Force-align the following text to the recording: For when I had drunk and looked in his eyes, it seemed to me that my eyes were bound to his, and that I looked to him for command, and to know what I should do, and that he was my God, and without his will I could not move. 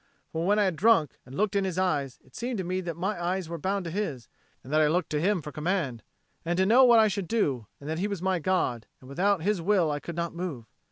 For 0.31 0.47
when 0.47 0.57
I 0.57 0.63
had 0.63 0.75
drunk 0.77 1.19
and 1.27 1.35
looked 1.37 1.55
in 1.55 1.63
his 1.63 1.77
eyes, 1.77 2.17
it 2.23 2.35
seemed 2.35 2.57
to 2.57 2.63
me 2.63 2.81
that 2.81 2.97
my 2.97 3.23
eyes 3.23 3.47
were 3.47 3.59
bound 3.59 3.85
to 3.85 3.91
his, 3.91 4.27
and 4.63 4.73
that 4.73 4.81
I 4.81 4.87
looked 4.87 5.11
to 5.11 5.21
him 5.21 5.43
for 5.43 5.51
command, 5.51 6.01
and 6.43 6.57
to 6.57 6.65
know 6.65 6.83
what 6.83 6.97
I 6.97 7.07
should 7.07 7.27
do, 7.27 7.67
and 7.79 7.87
that 7.87 7.99
he 7.99 8.07
was 8.07 8.19
my 8.19 8.39
God, 8.39 8.87
and 8.99 9.07
without 9.07 9.43
his 9.43 9.61
will 9.61 9.91
I 9.91 9.99
could 9.99 10.15
not 10.15 10.33
move. 10.33 10.65